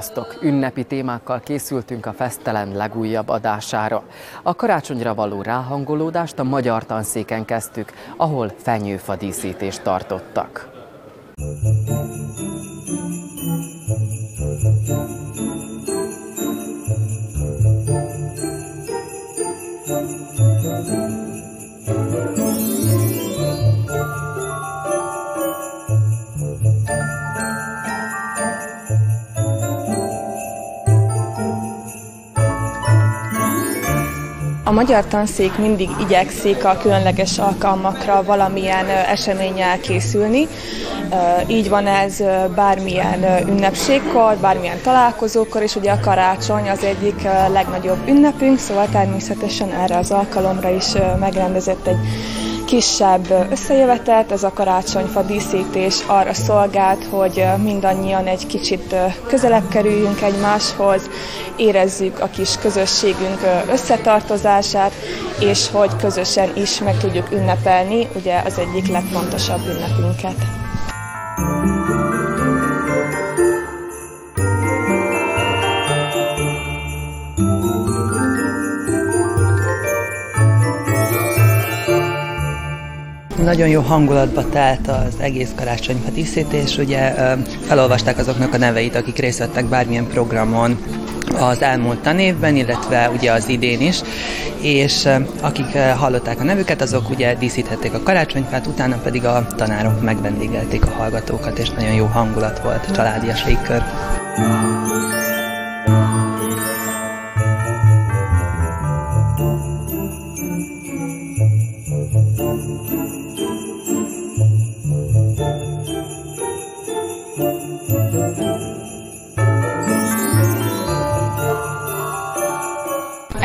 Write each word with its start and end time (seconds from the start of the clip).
Sziasztok! 0.00 0.38
Ünnepi 0.42 0.84
témákkal 0.84 1.40
készültünk 1.40 2.06
a 2.06 2.12
Fesztelen 2.12 2.72
legújabb 2.72 3.28
adására. 3.28 4.02
A 4.42 4.54
karácsonyra 4.54 5.14
való 5.14 5.42
ráhangolódást 5.42 6.38
a 6.38 6.42
magyar 6.44 6.86
tanszéken 6.86 7.44
kezdtük, 7.44 7.92
ahol 8.16 8.52
fenyőfa 8.56 9.16
díszítést 9.16 9.82
tartottak. 9.82 10.70
A 34.68 34.72
magyar 34.72 35.06
tanszék 35.06 35.58
mindig 35.58 35.90
igyekszik 36.00 36.64
a 36.64 36.78
különleges 36.82 37.38
alkalmakra 37.38 38.22
valamilyen 38.22 38.88
eseménnyel 38.88 39.80
készülni. 39.80 40.48
Így 41.46 41.68
van 41.68 41.86
ez 41.86 42.22
bármilyen 42.54 43.48
ünnepségkor, 43.48 44.36
bármilyen 44.36 44.80
találkozókor, 44.82 45.62
és 45.62 45.76
ugye 45.76 45.90
a 45.90 46.00
karácsony 46.00 46.70
az 46.70 46.84
egyik 46.84 47.22
legnagyobb 47.52 48.08
ünnepünk, 48.08 48.58
szóval 48.58 48.88
természetesen 48.92 49.72
erre 49.72 49.96
az 49.96 50.10
alkalomra 50.10 50.70
is 50.70 50.86
megrendezett 51.20 51.86
egy 51.86 51.98
kisebb 52.68 53.48
összejövetelt, 53.50 54.32
ez 54.32 54.42
a 54.42 54.52
karácsonyfa 54.52 55.22
díszítés 55.22 56.02
arra 56.06 56.34
szolgált, 56.34 57.04
hogy 57.04 57.44
mindannyian 57.62 58.26
egy 58.26 58.46
kicsit 58.46 58.94
közelebb 59.26 59.68
kerüljünk 59.68 60.20
egymáshoz, 60.20 61.10
érezzük 61.56 62.20
a 62.20 62.26
kis 62.26 62.58
közösségünk 62.58 63.40
összetartozását, 63.70 64.92
és 65.40 65.70
hogy 65.70 65.96
közösen 65.96 66.50
is 66.56 66.80
meg 66.80 66.98
tudjuk 66.98 67.32
ünnepelni 67.32 68.08
ugye 68.14 68.42
az 68.44 68.58
egyik 68.58 68.88
legfontosabb 68.88 69.60
ünnepünket. 69.66 70.36
Nagyon 83.42 83.68
jó 83.68 83.80
hangulatba 83.80 84.48
telt 84.48 84.88
az 84.88 85.14
egész 85.18 85.50
karácsonyfa 85.56 86.10
díszítés, 86.10 86.78
ugye 86.78 87.14
felolvasták 87.66 88.18
azoknak 88.18 88.54
a 88.54 88.58
neveit, 88.58 88.96
akik 88.96 89.16
részt 89.16 89.38
vettek 89.38 89.64
bármilyen 89.64 90.06
programon, 90.06 90.78
az 91.38 91.62
elmúlt 91.62 91.98
tanévben, 91.98 92.56
illetve 92.56 93.10
ugye 93.10 93.32
az 93.32 93.48
idén 93.48 93.80
is, 93.80 94.00
és 94.60 95.08
akik 95.40 95.76
hallották 95.96 96.40
a 96.40 96.44
nevüket, 96.44 96.80
azok 96.80 97.10
ugye 97.10 97.34
díszíthették 97.34 97.94
a 97.94 98.02
karácsonyfát, 98.02 98.66
utána 98.66 98.96
pedig 98.96 99.24
a 99.24 99.46
tanárok 99.56 100.02
megvendégelték 100.02 100.86
a 100.86 100.90
hallgatókat, 100.90 101.58
és 101.58 101.70
nagyon 101.70 101.94
jó 101.94 102.04
hangulat 102.04 102.60
volt, 102.62 102.90
családias 102.94 103.44
légkör. 103.44 103.82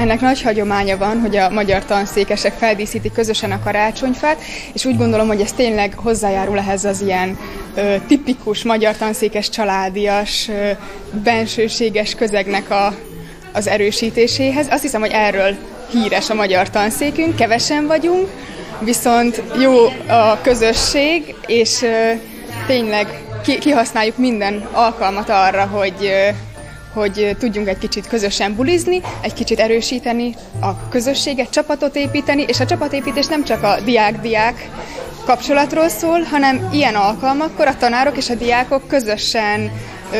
Ennek 0.03 0.21
nagy 0.21 0.41
hagyománya 0.41 0.97
van, 0.97 1.19
hogy 1.19 1.35
a 1.35 1.49
magyar 1.49 1.85
tanszékesek 1.85 2.53
feldíszítik 2.57 3.13
közösen 3.13 3.51
a 3.51 3.59
karácsonyfát, 3.63 4.41
és 4.73 4.85
úgy 4.85 4.97
gondolom, 4.97 5.27
hogy 5.27 5.41
ez 5.41 5.51
tényleg 5.51 5.93
hozzájárul 5.95 6.57
ehhez 6.57 6.85
az 6.85 7.01
ilyen 7.01 7.37
ö, 7.75 7.95
tipikus 8.07 8.63
magyar 8.63 8.97
tanszékes 8.97 9.49
családias, 9.49 10.47
ö, 10.47 10.71
bensőséges 11.23 12.15
közegnek 12.15 12.69
a, 12.69 12.95
az 13.53 13.67
erősítéséhez. 13.67 14.67
Azt 14.69 14.81
hiszem, 14.81 15.01
hogy 15.01 15.11
erről 15.13 15.55
híres 15.91 16.29
a 16.29 16.33
magyar 16.33 16.69
tanszékünk, 16.69 17.35
kevesen 17.35 17.87
vagyunk, 17.87 18.29
viszont 18.79 19.41
jó 19.61 19.85
a 20.07 20.41
közösség, 20.41 21.35
és 21.45 21.81
ö, 21.81 22.11
tényleg 22.67 23.07
kihasználjuk 23.59 24.17
minden 24.17 24.67
alkalmat 24.71 25.29
arra, 25.29 25.65
hogy 25.65 26.11
hogy 26.93 27.35
tudjunk 27.39 27.67
egy 27.67 27.77
kicsit 27.77 28.07
közösen 28.07 28.55
bulizni, 28.55 29.01
egy 29.21 29.33
kicsit 29.33 29.59
erősíteni 29.59 30.35
a 30.61 30.89
közösséget, 30.89 31.49
csapatot 31.49 31.95
építeni, 31.95 32.45
és 32.47 32.59
a 32.59 32.65
csapatépítés 32.65 33.27
nem 33.27 33.43
csak 33.43 33.63
a 33.63 33.75
diák-diák 33.85 34.69
kapcsolatról 35.25 35.89
szól, 35.89 36.21
hanem 36.21 36.69
ilyen 36.71 36.95
alkalmakkor 36.95 37.67
a 37.67 37.77
tanárok 37.77 38.17
és 38.17 38.29
a 38.29 38.35
diákok 38.35 38.87
közösen 38.87 39.71
ö, 40.13 40.17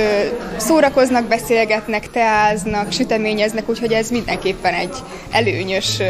szórakoznak, 0.57 1.27
beszélgetnek, 1.27 2.11
teáznak, 2.11 2.91
süteményeznek, 2.91 3.69
úgyhogy 3.69 3.91
ez 3.91 4.09
mindenképpen 4.09 4.73
egy 4.73 4.95
előnyös 5.31 5.99
ö, 5.99 6.05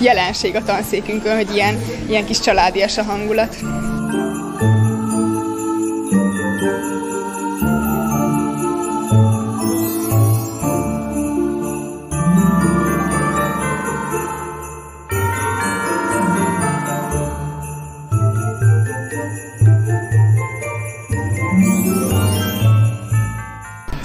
jelenség 0.00 0.56
a 0.56 0.64
tanszékünkön, 0.64 1.36
hogy 1.36 1.54
ilyen, 1.54 1.82
ilyen 2.08 2.24
kis 2.24 2.40
családias 2.40 2.98
a 2.98 3.02
hangulat. 3.02 3.56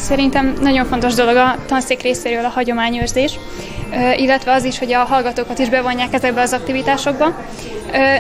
Szerintem 0.06 0.54
nagyon 0.62 0.86
fontos 0.86 1.14
dolog 1.14 1.36
a 1.36 1.56
tanszék 1.66 2.02
részéről 2.02 2.46
a 2.46 2.50
hagyományőrzés, 2.50 3.40
illetve 4.16 4.54
az 4.54 4.64
is, 4.64 4.80
hogy 4.80 4.94
a 4.94 5.00
hallgatókat 5.00 5.60
is 5.60 5.70
bevonják 5.70 6.14
ezekbe 6.14 6.42
az 6.42 6.54
aktivitásokba. 6.54 7.26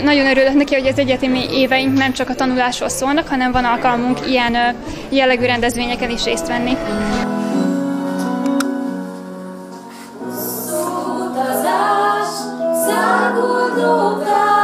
Nagyon 0.03 0.25
örülök 0.25 0.53
neki, 0.53 0.75
hogy 0.75 0.87
az 0.87 0.99
egyetemi 0.99 1.45
éveink 1.51 1.97
nem 1.97 2.13
csak 2.13 2.29
a 2.29 2.35
tanulásról 2.35 2.89
szólnak, 2.89 3.27
hanem 3.27 3.51
van 3.51 3.65
alkalmunk 3.65 4.27
ilyen 4.27 4.75
jellegű 5.09 5.45
rendezvényeken 5.45 6.09
is 6.09 6.23
részt 6.23 6.47
venni. 6.47 6.77
titkos 13.95 14.54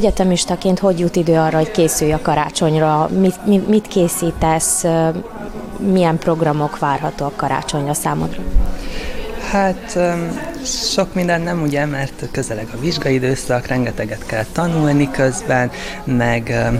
Egyetemistaként 0.00 0.78
hogy 0.78 0.98
jut 0.98 1.16
idő 1.16 1.36
arra, 1.38 1.56
hogy 1.56 1.70
készülj 1.70 2.12
a 2.12 2.20
karácsonyra? 2.22 3.08
Mit, 3.18 3.46
mit, 3.46 3.68
mit 3.68 3.88
készítesz? 3.88 4.84
Milyen 5.78 6.18
programok 6.18 6.78
várhatóak 6.78 7.36
karácsonyra 7.36 7.94
számodra? 7.94 8.42
Hát 9.50 9.98
sok 10.64 11.14
minden 11.14 11.40
nem 11.40 11.62
ugye, 11.62 11.86
mert 11.86 12.28
közeleg 12.30 12.68
a 12.74 12.80
vizsgaidőszak, 12.80 13.66
rengeteget 13.66 14.26
kell 14.26 14.44
tanulni 14.52 15.10
közben, 15.10 15.70
meg 16.04 16.70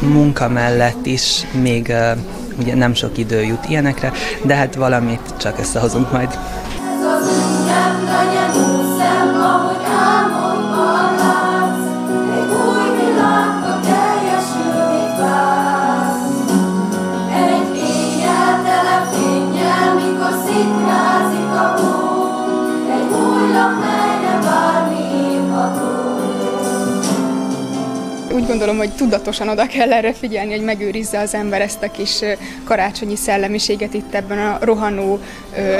munka 0.00 0.48
mellett 0.48 1.06
is 1.06 1.46
még 1.60 1.92
ugye 2.58 2.74
nem 2.74 2.94
sok 2.94 3.18
idő 3.18 3.42
jut 3.42 3.68
ilyenekre, 3.68 4.12
de 4.42 4.54
hát 4.54 4.74
valamit 4.74 5.34
csak 5.38 5.58
összehozunk 5.58 6.12
majd. 6.12 6.38
Gondolom, 28.58 28.80
hogy 28.80 28.96
tudatosan 28.96 29.48
oda 29.48 29.66
kell 29.66 29.92
erre 29.92 30.12
figyelni, 30.12 30.50
hogy 30.50 30.64
megőrizze 30.64 31.18
az 31.18 31.34
ember 31.34 31.60
ezt 31.60 31.82
a 31.82 31.90
kis 31.90 32.20
karácsonyi 32.64 33.16
szellemiséget 33.16 33.94
itt 33.94 34.14
ebben 34.14 34.38
a 34.38 34.58
rohanó, 34.60 35.18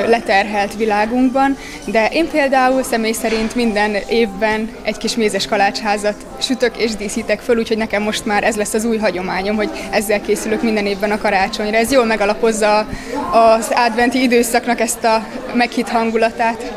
leterhelt 0.06 0.74
világunkban. 0.74 1.56
De 1.84 2.08
én 2.08 2.28
például 2.28 2.82
személy 2.82 3.12
szerint 3.12 3.54
minden 3.54 3.94
évben 4.08 4.76
egy 4.82 4.96
kis 4.96 5.16
mézes 5.16 5.46
kalácsházat 5.46 6.14
sütök 6.38 6.76
és 6.76 6.96
díszítek 6.96 7.40
föl, 7.40 7.58
úgyhogy 7.58 7.76
nekem 7.76 8.02
most 8.02 8.24
már 8.26 8.44
ez 8.44 8.56
lesz 8.56 8.74
az 8.74 8.84
új 8.84 8.96
hagyományom, 8.96 9.56
hogy 9.56 9.70
ezzel 9.90 10.20
készülök 10.20 10.62
minden 10.62 10.86
évben 10.86 11.10
a 11.10 11.18
karácsonyra. 11.18 11.76
Ez 11.76 11.92
jól 11.92 12.04
megalapozza 12.04 12.86
az 13.30 13.72
adventi 13.74 14.22
időszaknak 14.22 14.80
ezt 14.80 15.04
a 15.04 15.26
meghitt 15.54 15.88
hangulatát. 15.88 16.72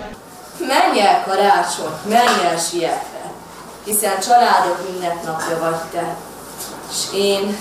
Menj 0.59 0.99
el 0.99 1.23
karácsony, 1.27 1.93
menj 2.09 2.47
el 2.51 2.57
sietve, 2.57 3.18
hiszen 3.89 4.19
családok 4.19 4.79
ünnepnapja 4.89 5.59
vagy 5.59 5.79
te, 5.91 6.15
és 6.89 7.19
én 7.19 7.57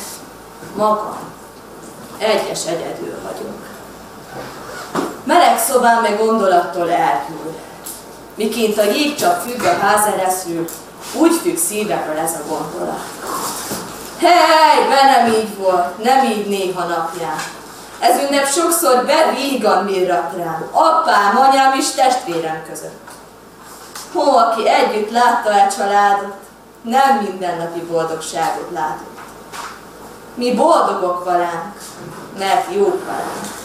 magam 0.76 1.19
egyes 2.19 2.66
egyedül 2.66 3.14
vagyok. 3.22 3.56
Meleg 5.25 5.58
szobám 5.58 6.02
meg 6.02 6.19
gondolattól 6.19 6.90
elküld, 6.90 7.58
miként 8.34 8.78
a 8.78 8.82
jég 8.82 9.14
csak 9.14 9.40
függ 9.40 9.62
a 9.62 9.78
házeresről, 9.78 10.69
úgy 11.14 11.34
függ 11.42 11.56
szívemről 11.56 12.19
ez 12.19 12.32
a 12.32 12.48
gondolat. 12.48 13.00
Hely, 14.19 14.88
nem 14.88 15.32
így 15.32 15.56
volt, 15.56 16.02
nem 16.02 16.24
így 16.24 16.48
néha 16.48 16.84
napján. 16.84 17.38
Ez 18.00 18.22
ünnep 18.22 18.50
sokszor 18.50 19.06
bevígan 19.06 19.84
mirrat 19.84 20.32
rám, 20.36 20.69
apám, 20.72 21.36
anyám 21.36 21.72
és 21.78 21.90
testvérem 21.90 22.64
között. 22.69 23.07
Hó, 24.12 24.37
aki 24.37 24.69
együtt 24.69 25.10
látta 25.10 25.52
el 25.52 25.69
családot, 25.76 26.34
nem 26.82 27.16
mindennapi 27.16 27.81
boldogságot 27.81 28.70
látott. 28.72 29.19
Mi 30.34 30.55
boldogok 30.55 31.25
valánk, 31.25 31.75
mert 32.38 32.75
jók 32.75 33.05
valánk. 33.05 33.56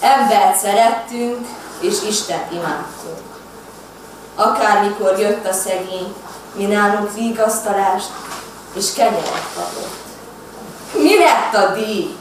Embert 0.00 0.56
szerettünk, 0.56 1.46
és 1.80 2.02
Isten 2.08 2.42
imádtunk. 2.52 3.18
Akármikor 4.34 5.18
jött 5.18 5.46
a 5.46 5.52
szegény, 5.52 6.14
mi 6.54 6.64
nálunk 6.64 7.14
vigasztalást 7.14 8.10
és 8.74 8.92
kenyeret 8.92 9.48
kapott. 9.54 9.98
Mi 10.92 11.18
lett 11.18 11.54
a 11.54 11.74
díj? 11.74 12.16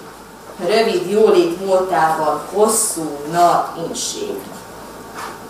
Rövid 0.66 1.10
jólét 1.10 1.66
múltával 1.66 2.42
hosszú 2.54 3.18
nap 3.31 3.78
inség. 3.88 4.42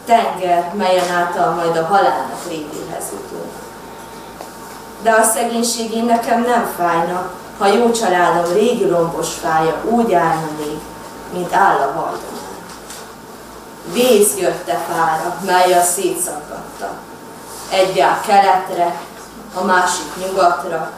Tenger, 0.10 0.74
melyen 0.74 1.10
által 1.10 1.54
majd 1.54 1.78
a 1.78 1.86
halálnak 1.86 2.48
rétéhez 2.48 3.04
jutunk. 3.12 3.52
De 5.02 5.12
a 5.12 5.24
szegénység 5.24 5.94
én 5.94 6.06
nekem 6.06 6.42
nem 6.42 6.74
fájna, 6.78 7.32
ha 7.58 7.68
jó 7.68 7.92
családom 7.92 8.54
régi 8.54 8.88
rombos 8.88 9.34
fája 9.34 9.76
úgy 9.84 10.14
állna 10.14 10.48
még, 10.58 10.80
mint 11.34 11.54
áll 11.54 11.76
a 11.76 11.92
hajdomán. 11.92 12.50
Vész 13.94 14.38
jött 14.38 14.68
e 14.68 14.78
fára, 14.90 15.36
mely 15.46 15.74
a 15.74 15.82
szétszakadta. 15.82 16.90
Egyá 17.72 18.20
keletre, 18.28 18.96
a 19.54 19.64
másik 19.64 20.16
nyugatra, 20.26 20.92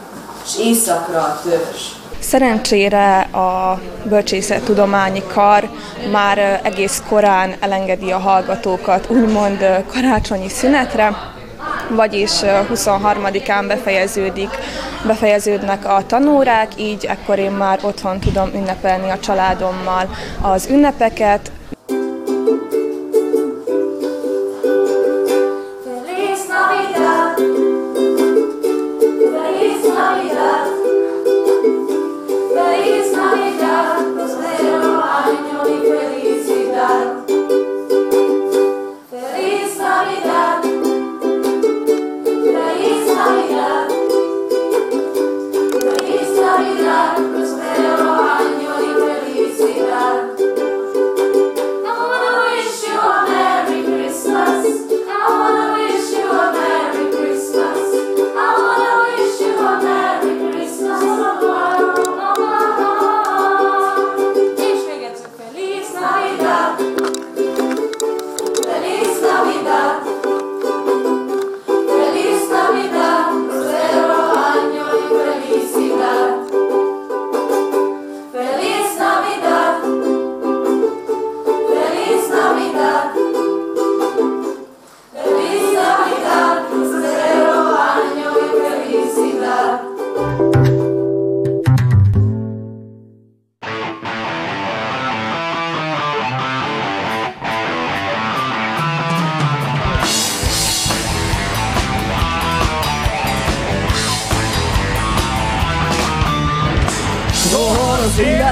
és 0.46 0.58
északra 0.58 1.20
a 1.20 1.40
törzs. 1.44 2.01
Szerencsére 2.22 3.20
a 3.20 3.82
bölcsészettudományi 4.04 5.24
kar 5.34 5.70
már 6.12 6.60
egész 6.64 7.04
korán 7.10 7.54
elengedi 7.60 8.12
a 8.12 8.18
hallgatókat 8.18 9.10
úgymond 9.10 9.84
karácsonyi 9.88 10.50
szünetre, 10.50 11.16
vagyis 11.90 12.32
23-án 12.74 13.64
befejeződik, 13.68 14.50
befejeződnek 15.06 15.86
a 15.86 16.06
tanórák, 16.08 16.72
így 16.78 17.06
ekkor 17.06 17.40
én 17.40 17.52
már 17.52 17.80
otthon 17.82 18.20
tudom 18.20 18.50
ünnepelni 18.54 19.10
a 19.10 19.20
családommal 19.20 20.10
az 20.42 20.68
ünnepeket, 20.72 21.52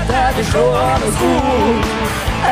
az 0.09 0.15
életed 0.15 0.37
és 0.37 0.53
rohan 0.53 1.01
az 1.01 1.21
út 1.21 1.85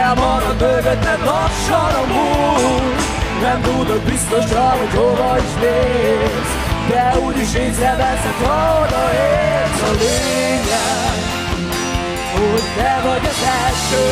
Elmarad 0.03 0.59
mögötted 0.59 1.19
lassan 1.25 1.93
a 2.01 2.05
múlt. 2.13 3.01
Nem 3.41 3.61
tudod 3.61 4.01
biztosan, 4.01 4.77
hogy 4.77 4.93
hova 4.95 5.37
is 5.37 5.53
mész. 5.61 6.51
De 6.89 7.19
úgyis 7.25 7.53
észreveszed, 7.53 8.37
ha 8.43 8.85
odaérsz 8.85 9.81
A 9.89 9.91
lényeg, 10.01 11.19
hogy 12.33 12.63
te 12.77 13.01
vagy 13.03 13.25
az 13.31 13.41
első. 13.65 14.05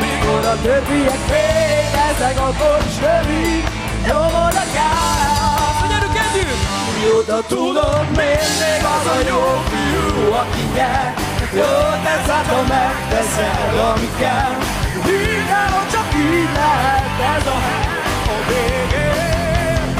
Mikor 0.00 0.44
a 0.44 0.56
többiek 0.62 1.20
félkeznek, 1.30 2.38
akkor 2.48 2.78
is 2.88 2.96
rövid 3.00 3.64
Nyomod 4.06 4.56
a 4.64 4.66
gáz 4.76 5.88
Gyerünk 5.90 6.16
együtt! 6.24 6.62
Mióta 6.98 7.42
tudom, 7.48 8.06
miért 8.16 8.54
még 8.60 8.82
az 8.96 9.06
a 9.06 9.28
jó 9.28 9.42
fiú, 9.70 10.32
aki 10.32 10.62
nyer 10.74 11.23
Jó 11.56 11.62
tesz 12.04 12.26
hát, 12.30 12.46
ha 12.46 12.62
megteszed, 12.62 13.78
ami 13.92 14.10
kell 14.18 14.52
Mindenhol 14.94 15.86
csak 15.90 16.08
így 16.14 16.48
lehet 16.54 17.36
ez 17.36 17.46
a 17.46 17.58
hely 17.66 18.02
a 18.26 18.38
végén. 18.48 19.94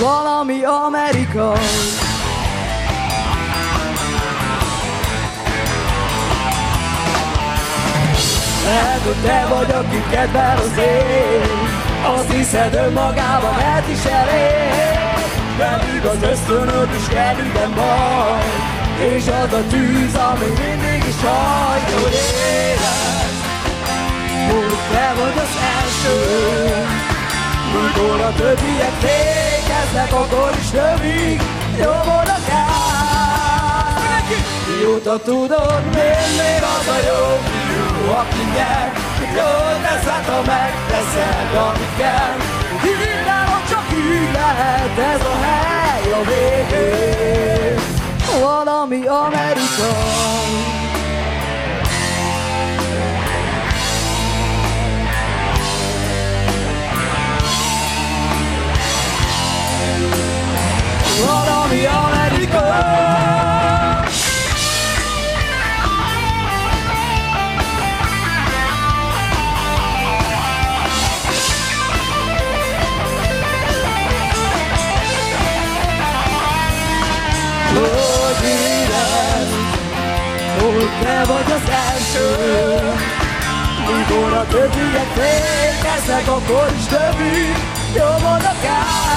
Valami 0.00 0.62
amerikai. 0.62 1.58
Lehet, 8.64 9.00
hogy 9.04 9.22
te 9.24 9.46
vagy, 9.48 9.70
aki 9.70 10.02
kedvel 10.10 10.56
az 10.56 10.78
ég 10.78 11.48
Azt 12.16 12.32
hiszed 12.32 12.74
önmagában 12.74 13.58
ez 13.58 13.88
is 13.88 14.04
elég. 14.04 14.72
Pedig 15.58 16.04
az 16.04 16.22
ösztönöd 16.30 16.88
is 16.94 17.08
ide 17.08 17.66
majd 17.66 18.73
És 19.12 19.26
az 19.26 19.52
a 19.52 19.62
tűz, 19.68 20.14
ami 20.14 20.46
mindig 20.46 21.08
is 21.08 21.20
hajt, 21.22 21.90
hogy 21.90 22.16
Hogy 24.50 24.78
te 24.92 25.12
vagy 25.18 25.38
az 25.44 25.54
első. 25.76 26.16
Mikor 27.72 28.20
a 28.20 28.32
többiek 28.36 28.92
fékeznek, 29.00 30.12
akkor 30.12 30.52
is 30.60 30.70
növik 30.70 31.42
Nyomod 31.76 32.28
a 32.36 32.40
gáz 32.48 32.74
Mióta 34.68 35.18
tudod, 35.18 35.82
miért 35.94 36.36
még 36.40 36.62
az 36.78 36.88
a 36.88 36.98
jó? 37.08 37.38
Fiú, 37.66 38.10
aki 38.10 38.44
nyer 38.54 38.92
Jól 39.36 39.80
teszed, 39.82 40.24
ha 40.24 40.42
megteszed, 40.46 41.56
amit 41.56 41.96
kell 41.96 42.43
valami 48.94 49.08
Amerika 49.08 50.23
Mikor 83.86 84.32
a 84.32 84.46
többiek 84.46 85.10
fékeznek, 85.14 86.28
akkor 86.28 86.72
is 86.78 86.84
többük 86.84 87.56
nyomodnak 87.94 88.64
át 88.64 89.14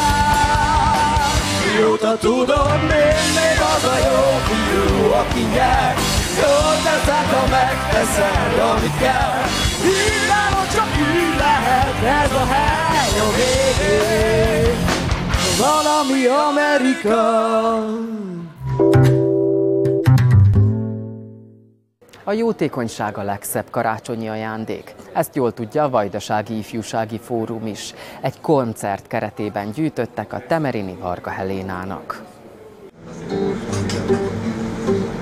Mióta 1.75 2.17
tudom, 2.17 2.81
én 2.81 3.27
még 3.37 3.59
az 3.75 3.83
a 3.83 3.97
jó 4.07 4.39
fiú, 4.47 5.11
aki 5.11 5.41
nyer? 5.41 5.95
Jól 6.41 6.75
teszed, 6.83 7.27
ha 7.33 7.47
megteszed, 7.49 8.59
amit 8.71 8.97
kell. 8.99 9.41
Híválom, 9.81 10.67
csak 10.73 10.89
így 10.97 11.37
lehet 11.37 12.23
ez 12.23 12.31
a 12.31 12.45
hely 12.45 13.19
a 13.19 13.29
végén. 13.35 14.85
Valami 15.57 16.25
Amerika 16.25 17.21
A 22.27 22.33
jótékonyság 22.33 23.17
a 23.17 23.23
legszebb 23.23 23.69
karácsonyi 23.69 24.29
ajándék. 24.29 24.95
Ezt 25.13 25.35
jól 25.35 25.53
tudja 25.53 25.83
a 25.83 25.89
Vajdasági 25.89 26.57
Ifjúsági 26.57 27.19
Fórum 27.19 27.67
is. 27.67 27.93
Egy 28.21 28.41
koncert 28.41 29.07
keretében 29.07 29.71
gyűjtöttek 29.71 30.33
a 30.33 30.43
Temerini 30.47 30.97
Varga 31.01 31.29
Helénának. 31.29 32.23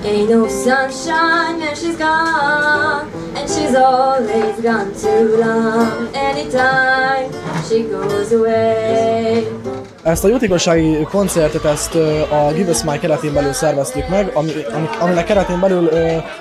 Ain't 0.04 0.28
no 0.28 0.48
sunshine 0.48 1.58
when 1.58 1.74
she's 1.74 1.96
gone, 1.96 3.08
and 3.34 3.48
she's 3.48 3.74
always 3.74 4.60
gone 4.60 4.90
too 5.02 5.36
long. 5.38 6.14
Anytime 6.14 7.30
she 7.68 7.82
goes 7.82 8.32
away. 8.32 9.75
Ezt 10.06 10.24
a 10.24 10.28
jótékonysági 10.28 11.06
koncertet 11.10 11.64
ezt 11.64 11.94
a 12.30 12.52
Give 12.54 12.70
Us 12.70 12.82
My 12.82 12.98
keretén 12.98 13.32
belül 13.32 13.52
szerveztük 13.52 14.08
meg, 14.08 14.30
ami, 14.34 14.50
ami, 14.74 14.88
aminek 15.00 15.24
keretén 15.24 15.60
belül 15.60 15.90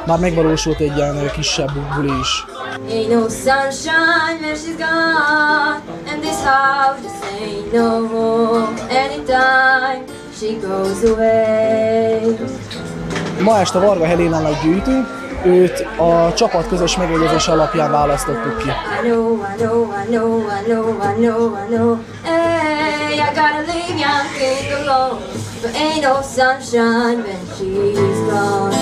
már 0.05 0.19
megvalósult 0.19 0.79
egy 0.79 0.95
ilyen 0.95 1.31
kisebb 1.33 1.69
buli 1.95 2.11
is. 2.21 2.45
Ain't 2.89 3.09
no 3.09 3.27
sunshine 3.29 4.37
when 4.41 4.55
she's 4.55 4.77
gone, 4.77 5.81
and 6.11 6.21
this 6.21 6.43
house 6.43 6.99
just 7.03 7.23
ain't 7.41 7.73
no 7.73 8.07
home. 8.07 8.67
Anytime 8.89 10.03
she 10.39 10.47
goes 10.67 11.03
away. 11.11 12.37
Ma 13.39 13.59
este 13.59 13.79
Varga 13.79 14.05
Helénának 14.05 14.63
gyűjtünk, 14.63 15.07
őt 15.45 15.87
a 15.97 16.33
csapat 16.33 16.67
közös 16.67 16.97
megegyezés 16.97 17.47
alapján 17.47 17.91
választottuk 17.91 18.57
ki. 18.57 18.67
I 18.67 19.07
know, 19.07 19.33
I 19.33 19.57
know, 19.57 19.83
I 19.83 20.05
know, 20.09 20.39
I 20.39 20.63
know, 20.65 20.89
I 21.01 21.25
know, 21.25 21.55
I 21.55 21.75
know. 21.75 21.97
Hey, 23.15 23.21
I 23.21 23.33
gotta 23.33 23.61
leave 23.71 23.97
young 23.97 24.27
king 24.35 24.73
alone. 24.73 25.23
But 25.61 25.73
ain't 25.73 26.01
no 26.01 26.21
sunshine 26.21 27.23
when 27.23 27.39
she's 27.55 28.19
gone. 28.29 28.73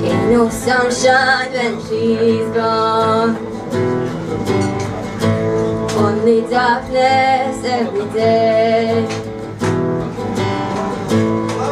Ain't 0.00 0.30
no 0.30 0.48
sunshine 0.48 1.50
when 1.52 1.74
she's 1.88 2.46
gone. 2.54 3.36
Only 5.98 6.42
darkness 6.42 7.64
every 7.64 8.08
day. 8.12 9.08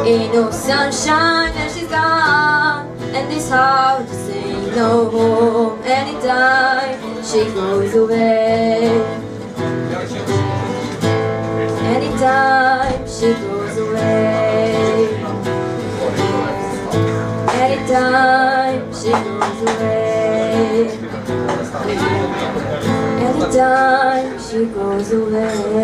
Ain't 0.05 0.33
no 0.33 0.51
sunshine 0.51 1.55
when 1.55 1.73
she's 1.73 1.87
gone, 1.87 2.85
and 3.15 3.31
this 3.31 3.49
house 3.49 4.09
just 4.09 4.29
ain't 4.29 4.75
no 4.75 5.09
home 5.09 5.81
anytime 5.85 7.23
she 7.23 7.45
goes 7.53 7.95
away. 7.95 9.18
Anytime 12.29 13.07
she 13.07 13.33
goes 13.33 13.77
away. 13.77 15.09
Anytime 17.47 18.93
she 18.93 19.09
goes 19.09 19.61
away. 19.65 20.89
Anytime 23.25 24.37
she 24.45 24.59
goes 24.65 25.11
away. 25.11 25.79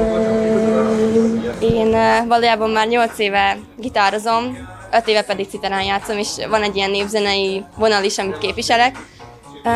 Én 1.59 1.93
eh, 1.95 2.25
valójában 2.27 2.69
már 2.69 2.87
8 2.87 3.19
éve 3.19 3.57
gitározom, 3.77 4.57
5 4.91 5.07
éve 5.07 5.23
pedig 5.23 5.49
citerán 5.49 5.83
játszom, 5.83 6.17
és 6.17 6.29
van 6.49 6.61
egy 6.63 6.75
ilyen 6.75 6.89
népzenei 6.89 7.63
vonal 7.77 8.03
is, 8.03 8.17
amit 8.17 8.37
képviselek. 8.37 8.97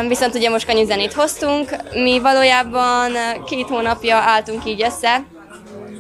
Viszont 0.08 0.36
ugye 0.36 0.50
most 0.50 0.66
kanyűzenét 0.66 1.14
hoztunk, 1.14 1.70
mi 1.94 2.20
valójában 2.20 3.16
eh, 3.16 3.36
két 3.46 3.68
hónapja 3.68 4.16
álltunk 4.16 4.66
így 4.66 4.84
össze 4.84 5.38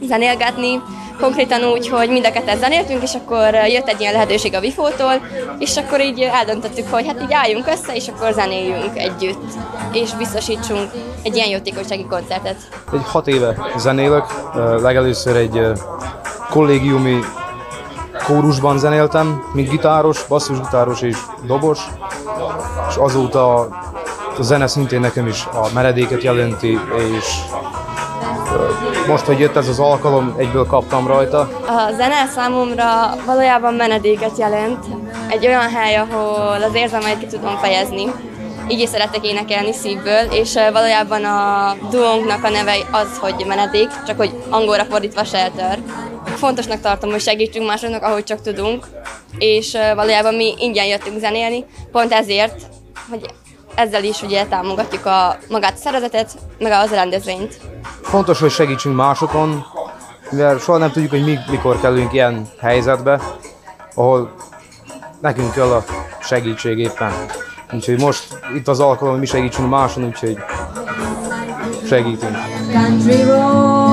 zenélgetni, 0.08 0.82
konkrétan 1.20 1.64
úgy, 1.64 1.90
hogy 1.90 2.10
mind 2.10 2.26
a 2.26 2.32
ketten 2.32 2.58
zenéltünk, 2.58 3.04
és 3.04 3.14
akkor 3.14 3.54
jött 3.54 3.88
egy 3.88 4.02
ilyen 4.02 4.14
lehetőség 4.14 4.56
a 4.56 4.60
Vifótól, 4.60 5.14
és 5.60 5.78
akkor 5.78 6.02
így 6.02 6.22
eldöntöttük, 6.22 6.88
hogy 6.92 7.08
hát 7.08 7.22
így 7.22 7.34
álljunk 7.34 7.68
össze, 7.68 7.96
és 7.96 8.08
akkor 8.08 8.34
zenéljünk 8.34 8.98
együtt, 8.98 9.54
és 9.92 10.14
biztosítsunk 10.14 10.92
egy 11.24 11.36
ilyen 11.36 11.50
jótékonysági 11.50 12.06
koncertet. 12.06 12.56
Egy 12.94 13.06
hat 13.06 13.28
éve 13.28 13.72
zenélek, 13.78 14.26
legelőször 14.82 15.36
egy 15.36 15.62
kollégiumi 16.50 17.20
kórusban 18.26 18.78
zenéltem, 18.78 19.44
mint 19.54 19.70
gitáros, 19.70 20.26
basszusgitáros 20.28 21.02
és 21.02 21.18
dobos, 21.46 21.80
és 22.90 22.96
azóta 22.96 23.60
a 24.38 24.42
zene 24.42 24.68
szintén 24.68 25.00
nekem 25.00 25.28
is 25.28 25.46
a 25.46 25.68
meredéket 25.74 26.24
jelenti, 26.24 26.80
és 27.18 27.26
most, 29.08 29.26
hogy 29.26 29.40
jött 29.40 29.56
ez 29.56 29.68
az 29.68 29.80
alkalom, 29.80 30.36
egyből 30.38 30.66
kaptam 30.66 31.08
rajta. 31.08 31.40
A 31.68 31.92
zene 31.96 32.26
számomra 32.36 33.16
valójában 33.26 33.74
menedéket 33.74 34.38
jelent. 34.38 34.86
Egy 35.30 35.48
olyan 35.48 35.70
hely, 35.70 35.96
ahol 35.96 36.64
az 36.64 36.74
érzelmeit 36.74 37.18
ki 37.18 37.26
tudom 37.26 37.58
fejezni. 37.58 38.12
Így 38.68 38.80
is 38.80 38.90
szeretek 38.90 39.26
énekelni 39.26 39.74
szívből, 39.74 40.32
és 40.32 40.54
valójában 40.74 41.24
a 41.26 41.76
duónknak 41.90 42.44
a 42.44 42.50
neve 42.50 42.74
az, 42.92 43.18
hogy 43.20 43.46
menedék, 43.48 43.90
csak 44.08 44.18
hogy 44.18 44.44
angolra 44.50 44.84
fordítva 44.84 45.24
shelter. 45.24 45.80
Fontosnak 46.26 46.82
tartom, 46.82 47.12
hogy 47.12 47.22
segítsünk 47.22 47.68
másoknak, 47.68 48.04
ahogy 48.04 48.24
csak 48.24 48.42
tudunk, 48.42 48.86
és 49.38 49.78
valójában 49.96 50.34
mi 50.34 50.54
ingyen 50.58 50.86
jöttünk 50.86 51.20
zenélni, 51.20 51.66
pont 51.92 52.12
ezért, 52.12 52.62
hogy 53.10 53.22
ezzel 53.80 54.04
is 54.04 54.22
ugye 54.22 54.46
támogatjuk 54.46 55.06
a 55.06 55.38
magát 55.50 55.74
a 55.74 55.78
szervezetet, 55.78 56.32
meg 56.58 56.72
az 56.72 56.90
rendezvényt. 56.90 57.60
Fontos, 58.02 58.40
hogy 58.40 58.52
segítsünk 58.52 58.96
másokon, 58.96 59.66
mivel 60.32 60.58
soha 60.58 60.78
nem 60.78 60.92
tudjuk, 60.92 61.12
hogy 61.12 61.24
mi, 61.24 61.38
mikor 61.50 61.80
kerülünk 61.80 62.14
ilyen 62.14 62.48
helyzetbe, 62.60 63.22
ahol 63.96 64.34
nekünk 65.22 65.52
kell 65.54 65.72
a 65.72 65.84
segítség 66.22 66.78
éppen. 66.78 67.12
Úgyhogy 67.74 68.00
most 68.00 68.40
itt 68.56 68.68
az 68.68 68.80
alkalom, 68.80 69.12
hogy 69.12 69.22
mi 69.22 69.26
segítsünk 69.26 69.70
máson, 69.70 70.04
úgyhogy 70.04 70.38
segítünk. 71.88 72.38
Country 72.72 73.24
roads 73.24 73.89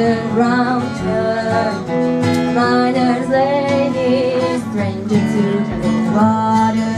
gathered 0.00 0.32
round 0.32 0.96
her. 0.98 1.72
Miners, 2.54 3.28
ladies, 3.28 4.62
strangers 4.70 5.10
to 5.10 5.46
the 5.82 6.12
water. 6.14 6.96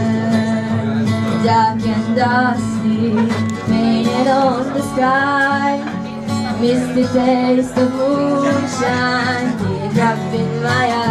Dark 1.45 1.83
and 1.83 2.17
dusty, 2.17 3.11
painted 3.67 4.29
on 4.29 4.73
the 4.75 4.83
sky. 4.95 5.71
Misty 6.61 7.05
taste 7.13 7.77
of 7.77 7.93
moonshine, 7.93 9.59
teardrop 9.59 10.19
in 10.35 10.63
my. 10.63 11.02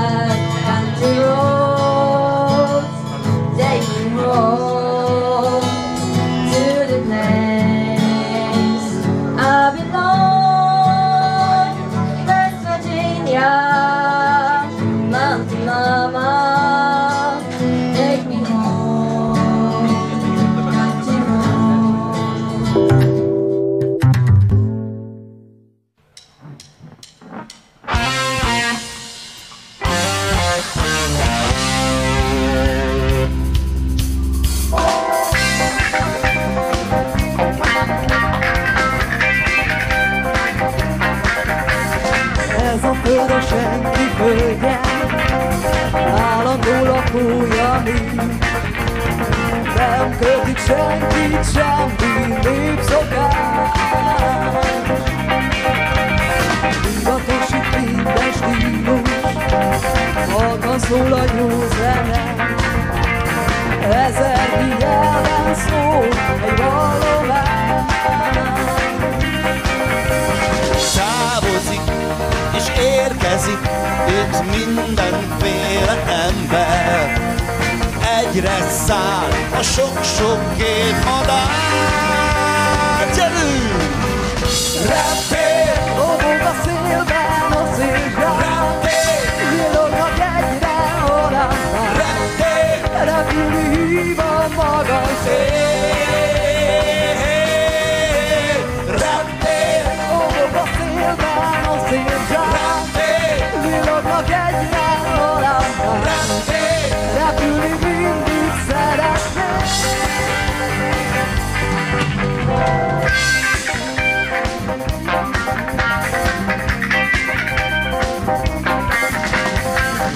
Érkezik 73.32 73.60
itt 74.08 74.66
mindenféle 74.68 76.04
ember. 76.28 77.22
Egyre 78.20 78.70
száll 78.86 79.30
a 79.60 79.62
sok-sok 79.62 80.56
gép 80.58 81.04
madár. 81.06 81.50
Gyerünk! 83.16 83.90
Reptér, 84.88 85.96
lobog 85.98 86.42
a 86.42 86.54
szélben 86.64 87.52
a 87.52 87.76
szélzsár 87.76 88.40
Reptér! 88.40 89.50
Villognak 89.50 90.20
egyre 90.20 90.76
orábbá 91.06 91.94
Reptér! 91.96 93.04
Repülni 93.04 93.76
hív 93.76 94.20
a 94.20 94.48
magas 94.56 95.26
ég 95.28 95.61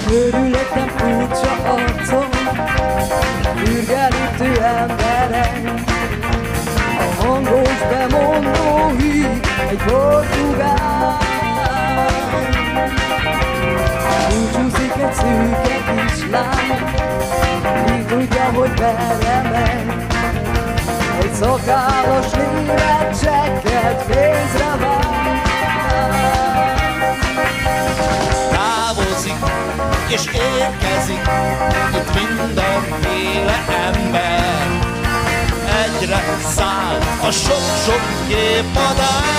Körülöttem 0.06 0.88
furcsa 0.96 1.52
arcok 1.64 2.34
Ürgelítő 3.66 4.62
emberek. 4.62 5.70
A 6.98 7.24
hangos 7.24 7.78
bemondó 7.90 8.96
hív 8.98 9.26
Egy 9.70 9.82
portugál. 9.86 11.18
Búcsúzik 14.28 14.92
egy 14.96 15.12
szűke 15.14 15.76
kislány 15.94 16.94
Így 17.96 18.06
tudja, 18.06 18.44
hogy 18.54 18.70
merre 18.78 19.42
megy. 19.50 20.04
Egy 21.20 21.32
szakállas 21.32 22.30
német 22.30 23.20
csekket 23.20 24.04
pénzre 24.06 24.76
vár 24.80 25.05
és 30.08 30.24
érkezik 30.32 31.28
itt 31.94 32.14
mindenféle 32.14 33.64
ember. 33.86 34.68
Egyre 35.84 36.24
száll 36.56 36.98
a 37.20 37.30
sok-sok 37.30 38.00
gépmadár. 38.28 39.36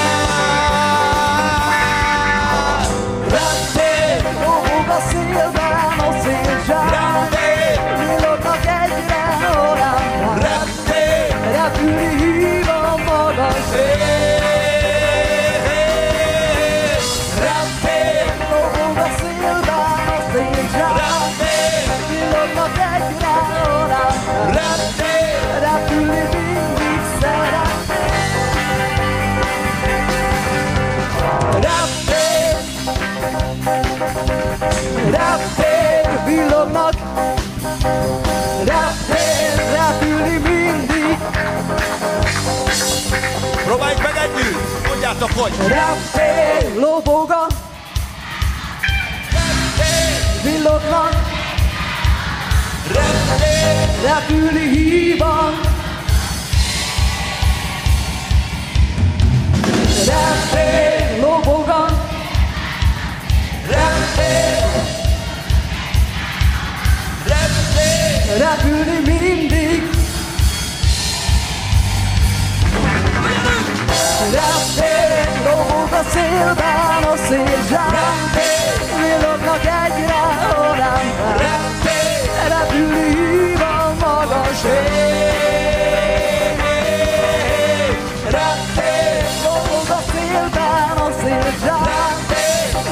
Hogy! 45.38 45.52
Reptér, 45.68 46.76
lobog 46.76 47.32
a 47.32 47.48
Villognak 50.44 51.16
repülni 54.04 54.70
híva 54.70 55.50
Reptér, 60.06 61.20
lobog 61.20 61.68
a 61.68 61.86
Reptér! 63.68 64.66
Reptér! 67.26 68.38
repülni 68.38 69.00
mindig 69.06 69.87
a 75.98 76.04
szélben 76.10 77.04
a 77.04 77.16
szélzsár 77.16 77.96
Villognak 78.98 79.66
egyre 79.86 80.24
Reptér! 81.38 82.48
Repülni 82.48 83.16
hív 83.16 83.62
a 83.62 83.94
magas 84.00 84.64
ég! 84.64 85.38
Lobog 89.44 89.90
a 89.90 90.02
szélben 90.12 90.98
a 90.98 91.10
szélzsár 91.22 92.14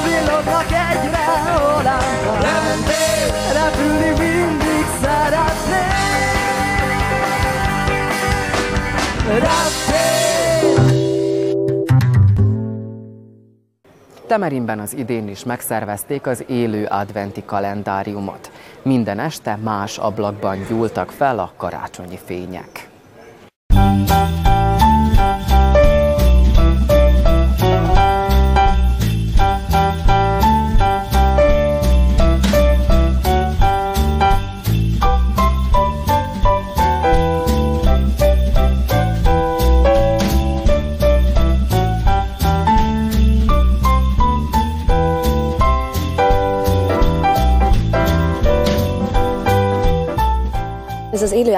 Villognak 0.04 0.70
egyre 0.70 1.28
Reptér! 2.40 3.26
Repülni 3.52 4.10
mindig 4.18 4.86
szeretnék 5.02 5.94
Reptér 9.28 9.85
Temerinben 14.26 14.78
az 14.78 14.94
idén 14.96 15.28
is 15.28 15.44
megszervezték 15.44 16.26
az 16.26 16.44
élő 16.48 16.84
adventi 16.84 17.44
kalendáriumot. 17.44 18.50
Minden 18.82 19.18
este 19.18 19.58
más 19.62 19.98
ablakban 19.98 20.58
gyúltak 20.68 21.10
fel 21.10 21.38
a 21.38 21.52
karácsonyi 21.56 22.18
fények. 22.24 22.88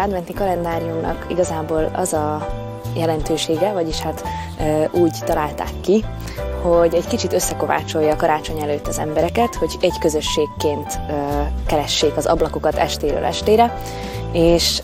Adventi 0.01 0.33
kalendáriumnak 0.33 1.27
igazából 1.29 1.91
az 1.95 2.13
a 2.13 2.47
jelentősége, 2.95 3.73
vagyis 3.73 4.01
hát 4.01 4.23
úgy 4.93 5.19
találták 5.25 5.81
ki, 5.81 6.05
hogy 6.63 6.95
egy 6.95 7.07
kicsit 7.07 7.33
összekovácsolja 7.33 8.13
a 8.13 8.17
karácsony 8.17 8.61
előtt 8.63 8.87
az 8.87 8.99
embereket, 8.99 9.55
hogy 9.55 9.77
egy 9.81 9.99
közösségként 10.01 11.01
keressék 11.67 12.17
az 12.17 12.27
ablakokat 12.27 12.77
estéről 12.77 13.25
estére, 13.25 13.79
és 14.33 14.83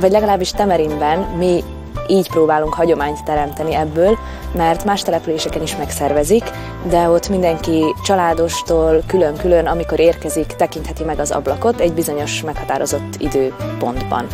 vagy 0.00 0.10
legalábbis 0.10 0.50
Temerinben 0.50 1.18
mi 1.18 1.64
így 2.08 2.28
próbálunk 2.28 2.74
hagyományt 2.74 3.24
teremteni 3.24 3.74
ebből, 3.74 4.18
mert 4.54 4.84
más 4.84 5.02
településeken 5.02 5.62
is 5.62 5.76
megszervezik, 5.76 6.44
de 6.88 7.08
ott 7.08 7.28
mindenki 7.28 7.94
családostól 8.04 9.02
külön-külön, 9.06 9.66
amikor 9.66 10.00
érkezik, 10.00 10.46
tekintheti 10.46 11.04
meg 11.04 11.18
az 11.18 11.30
ablakot 11.30 11.80
egy 11.80 11.92
bizonyos 11.92 12.42
meghatározott 12.42 13.16
időpontban. 13.18 14.26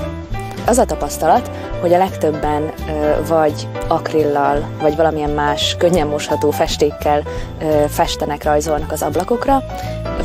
Az 0.66 0.78
a 0.78 0.85
tapasztalat, 0.85 1.50
hogy 1.81 1.94
a 1.94 1.98
legtöbben 1.98 2.72
vagy 3.28 3.68
akrillal, 3.88 4.68
vagy 4.81 4.96
valamilyen 4.96 5.31
más 5.31 5.76
könnyen 5.78 6.07
mosható 6.07 6.50
festékkel 6.50 7.22
festenek, 7.88 8.44
rajzolnak 8.44 8.92
az 8.92 9.02
ablakokra, 9.02 9.62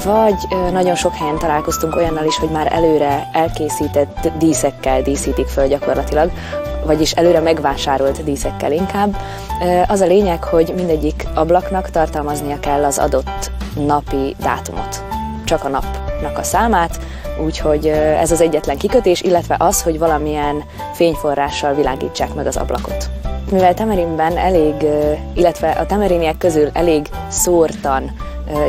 vagy 0.03 0.35
nagyon 0.71 0.95
sok 0.95 1.15
helyen 1.15 1.37
találkoztunk 1.37 1.95
olyannal 1.95 2.25
is, 2.25 2.37
hogy 2.37 2.49
már 2.49 2.73
előre 2.73 3.29
elkészített 3.33 4.31
díszekkel 4.37 5.01
díszítik 5.01 5.47
föl 5.47 5.67
gyakorlatilag 5.67 6.31
vagyis 6.85 7.11
előre 7.11 7.39
megvásárolt 7.39 8.23
díszekkel 8.23 8.71
inkább. 8.71 9.17
Az 9.87 10.01
a 10.01 10.05
lényeg, 10.05 10.43
hogy 10.43 10.73
mindegyik 10.75 11.27
ablaknak 11.33 11.89
tartalmaznia 11.89 12.59
kell 12.59 12.83
az 12.83 12.97
adott 12.97 13.51
napi 13.75 14.35
dátumot, 14.39 15.03
csak 15.43 15.63
a 15.63 15.67
napnak 15.67 16.37
a 16.37 16.43
számát, 16.43 16.99
úgyhogy 17.45 17.87
ez 17.87 18.31
az 18.31 18.41
egyetlen 18.41 18.77
kikötés, 18.77 19.21
illetve 19.21 19.55
az, 19.59 19.81
hogy 19.81 19.99
valamilyen 19.99 20.63
fényforrással 20.93 21.73
világítsák 21.73 22.33
meg 22.33 22.47
az 22.47 22.57
ablakot. 22.57 23.09
Mivel 23.51 23.73
Temerinben 23.73 24.37
elég, 24.37 24.73
illetve 25.33 25.69
a 25.69 25.85
temeriniek 25.85 26.37
közül 26.37 26.69
elég 26.73 27.07
szórtan 27.27 28.11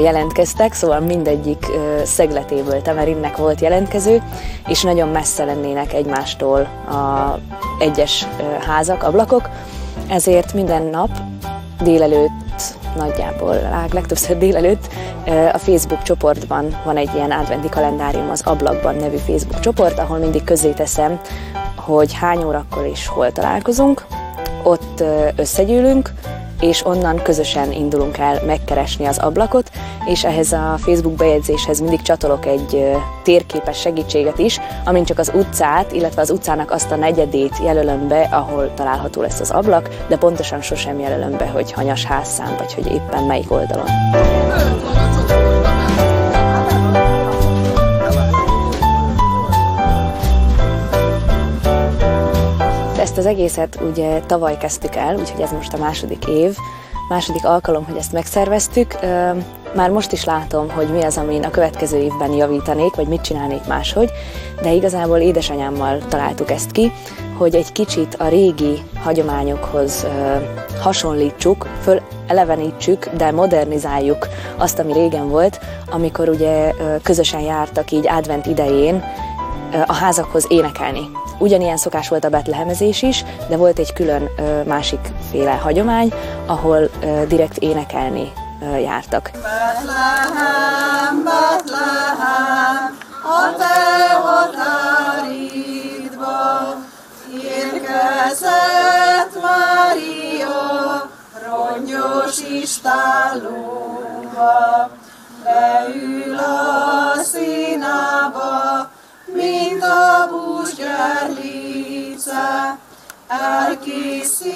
jelentkeztek, 0.02 0.72
szóval 0.72 1.00
mindegyik 1.00 1.66
szegletéből 2.04 2.82
Temerinnek 2.82 3.36
volt 3.36 3.60
jelentkező, 3.60 4.22
és 4.68 4.82
nagyon 4.82 5.08
messze 5.08 5.44
lennének 5.44 5.92
egymástól 5.92 6.60
a 6.88 7.38
egyes 7.78 8.26
házak, 8.66 9.02
ablakok, 9.02 9.48
ezért 10.08 10.52
minden 10.52 10.82
nap 10.82 11.10
délelőtt 11.82 12.32
nagyjából, 12.96 13.56
legtöbbször 13.92 14.38
délelőtt 14.38 14.86
a 15.52 15.58
Facebook 15.58 16.02
csoportban 16.02 16.80
van 16.84 16.96
egy 16.96 17.10
ilyen 17.14 17.30
adventi 17.30 17.68
kalendárium, 17.68 18.30
az 18.30 18.42
Ablakban 18.44 18.94
nevű 18.94 19.16
Facebook 19.16 19.60
csoport, 19.60 19.98
ahol 19.98 20.18
mindig 20.18 20.44
közé 20.44 20.70
teszem, 20.70 21.20
hogy 21.76 22.12
hány 22.12 22.44
órakor 22.44 22.86
és 22.86 23.06
hol 23.06 23.32
találkozunk, 23.32 24.06
ott 24.62 25.02
összegyűlünk, 25.36 26.12
és 26.60 26.86
onnan 26.86 27.22
közösen 27.22 27.72
indulunk 27.72 28.18
el 28.18 28.42
megkeresni 28.46 29.06
az 29.06 29.18
ablakot, 29.18 29.70
és 30.04 30.24
ehhez 30.24 30.52
a 30.52 30.74
Facebook 30.78 31.14
bejegyzéshez 31.14 31.80
mindig 31.80 32.02
csatolok 32.02 32.46
egy 32.46 32.96
térképes 33.22 33.80
segítséget 33.80 34.38
is, 34.38 34.60
amin 34.84 35.04
csak 35.04 35.18
az 35.18 35.32
utcát, 35.34 35.92
illetve 35.92 36.20
az 36.20 36.30
utcának 36.30 36.70
azt 36.70 36.90
a 36.90 36.96
negyedét 36.96 37.58
jelölöm 37.62 38.08
be, 38.08 38.28
ahol 38.30 38.74
található 38.74 39.20
lesz 39.20 39.40
az 39.40 39.50
ablak, 39.50 39.88
de 40.08 40.16
pontosan 40.16 40.62
sosem 40.62 40.98
jelölöm 40.98 41.36
be, 41.36 41.46
hogy 41.46 41.72
hanyas 41.72 42.04
házszám, 42.04 42.54
vagy 42.58 42.74
hogy 42.74 42.86
éppen 42.86 43.22
melyik 43.24 43.50
oldalon. 43.50 43.88
Ezt 53.14 53.26
az 53.26 53.32
egészet 53.32 53.78
ugye 53.90 54.20
tavaly 54.20 54.56
kezdtük 54.56 54.94
el, 54.94 55.16
úgyhogy 55.16 55.40
ez 55.40 55.52
most 55.52 55.72
a 55.72 55.78
második 55.78 56.26
év, 56.26 56.56
második 57.08 57.44
alkalom, 57.44 57.84
hogy 57.84 57.96
ezt 57.96 58.12
megszerveztük. 58.12 58.98
Már 59.74 59.90
most 59.90 60.12
is 60.12 60.24
látom, 60.24 60.70
hogy 60.70 60.88
mi 60.88 61.02
az, 61.02 61.16
amin 61.16 61.44
a 61.44 61.50
következő 61.50 61.98
évben 61.98 62.32
javítanék, 62.32 62.94
vagy 62.94 63.06
mit 63.06 63.20
csinálnék 63.20 63.66
máshogy, 63.66 64.10
de 64.62 64.72
igazából 64.72 65.18
édesanyámmal 65.18 65.98
találtuk 66.08 66.50
ezt 66.50 66.70
ki, 66.70 66.92
hogy 67.38 67.54
egy 67.54 67.72
kicsit 67.72 68.14
a 68.14 68.28
régi 68.28 68.82
hagyományokhoz 69.02 70.06
hasonlítsuk, 70.80 71.66
föl 71.82 72.00
elevenítsük, 72.26 73.08
de 73.08 73.30
modernizáljuk 73.30 74.28
azt, 74.56 74.78
ami 74.78 74.92
régen 74.92 75.28
volt, 75.28 75.60
amikor 75.90 76.28
ugye 76.28 76.72
közösen 77.02 77.40
jártak 77.40 77.90
így 77.90 78.08
advent 78.08 78.46
idején 78.46 79.04
a 79.86 79.94
házakhoz 79.94 80.46
énekelni. 80.48 81.10
Ugyanilyen 81.38 81.76
szokás 81.76 82.08
volt 82.08 82.24
a 82.24 82.28
betlehemezés 82.28 83.02
is, 83.02 83.24
de 83.48 83.56
volt 83.56 83.78
egy 83.78 83.92
külön 83.92 84.28
másik 84.66 85.00
féle 85.30 85.50
hagyomány, 85.52 86.12
ahol 86.46 86.90
direkt 87.28 87.56
énekelni 87.56 88.32
jártak. 88.80 89.30
Betlehem, 89.32 91.22
Betlehem, 91.24 92.98
a 93.22 93.54
te 93.56 94.14
határidba 94.22 95.64
érkezett 97.42 99.32
Mária, 99.42 101.10
rongyos 101.46 102.38
istállóba, 102.62 103.80
leül 105.44 106.38
a 106.38 107.22
színába, 107.22 108.90
mint 109.34 109.82
a 109.82 110.28
búsgerlice, 110.30 110.78
elkészíti 113.68 114.54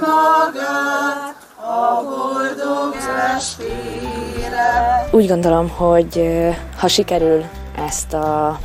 magát 0.00 1.34
a 1.56 2.02
boldog 2.02 2.94
estére. 3.36 5.08
Úgy 5.10 5.28
gondolom, 5.28 5.68
hogy 5.68 6.40
ha 6.78 6.88
sikerül 6.88 7.44
ezt 7.86 8.12
a, 8.12 8.58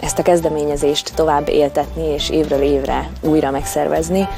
ezt 0.00 0.18
a 0.18 0.22
kezdeményezést 0.22 1.12
tovább 1.14 1.48
éltetni 1.48 2.04
és 2.04 2.30
évről 2.30 2.62
évre 2.62 3.10
újra 3.20 3.50
megszervezni, 3.50 4.28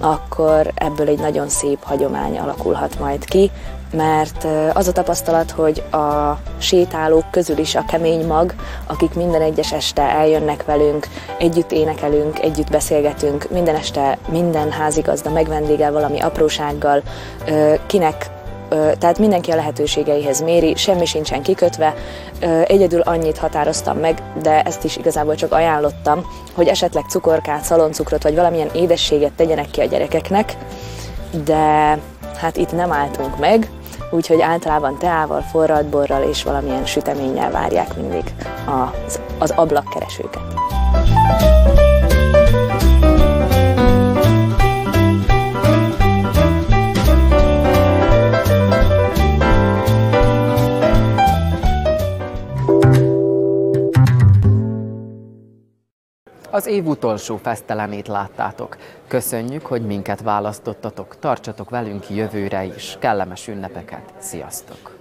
akkor 0.00 0.72
ebből 0.74 1.08
egy 1.08 1.18
nagyon 1.18 1.48
szép 1.48 1.82
hagyomány 1.82 2.38
alakulhat 2.38 2.98
majd 2.98 3.24
ki, 3.24 3.50
mert 3.92 4.46
az 4.72 4.88
a 4.88 4.92
tapasztalat, 4.92 5.50
hogy 5.50 5.82
a 5.90 6.38
sétálók 6.58 7.30
közül 7.30 7.58
is 7.58 7.74
a 7.74 7.84
kemény 7.88 8.26
mag, 8.26 8.54
akik 8.86 9.14
minden 9.14 9.42
egyes 9.42 9.72
este 9.72 10.02
eljönnek 10.02 10.64
velünk, 10.64 11.06
együtt 11.38 11.72
énekelünk, 11.72 12.40
együtt 12.40 12.70
beszélgetünk, 12.70 13.50
minden 13.50 13.74
este 13.74 14.18
minden 14.28 14.70
házigazda 14.70 15.30
megvendégel 15.30 15.92
valami 15.92 16.20
aprósággal, 16.20 17.02
kinek 17.86 18.30
tehát 18.68 19.18
mindenki 19.18 19.50
a 19.50 19.54
lehetőségeihez 19.54 20.40
méri, 20.40 20.74
semmi 20.76 21.04
sincsen 21.04 21.42
kikötve. 21.42 21.94
Egyedül 22.64 23.00
annyit 23.00 23.38
határoztam 23.38 23.98
meg, 23.98 24.22
de 24.42 24.62
ezt 24.62 24.84
is 24.84 24.96
igazából 24.96 25.34
csak 25.34 25.52
ajánlottam, 25.52 26.26
hogy 26.54 26.66
esetleg 26.66 27.04
cukorkát, 27.08 27.62
szaloncukrot 27.62 28.22
vagy 28.22 28.34
valamilyen 28.34 28.70
édességet 28.74 29.32
tegyenek 29.32 29.70
ki 29.70 29.80
a 29.80 29.84
gyerekeknek, 29.84 30.56
de 31.44 31.98
hát 32.36 32.56
itt 32.56 32.72
nem 32.72 32.92
álltunk 32.92 33.38
meg, 33.38 33.70
úgyhogy 34.10 34.40
általában 34.40 34.98
teával, 34.98 35.40
forralt 35.40 35.86
borral 35.86 36.22
és 36.22 36.42
valamilyen 36.42 36.86
süteménnyel 36.86 37.50
várják 37.50 37.96
mindig 37.96 38.34
az, 38.66 39.20
az 39.38 39.50
ablakkeresőket. 39.50 40.42
Az 56.56 56.66
év 56.66 56.86
utolsó 56.86 57.36
fesztelenét 57.36 58.08
láttátok. 58.08 58.76
Köszönjük, 59.06 59.66
hogy 59.66 59.82
minket 59.86 60.20
választottatok. 60.20 61.18
Tartsatok 61.18 61.70
velünk 61.70 62.10
jövőre 62.10 62.64
is. 62.64 62.96
Kellemes 63.00 63.48
ünnepeket. 63.48 64.14
Sziasztok! 64.18 64.95